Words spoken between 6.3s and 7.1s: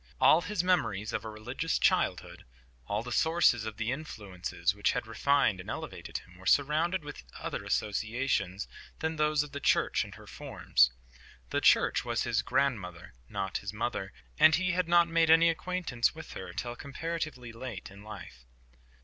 were surrounded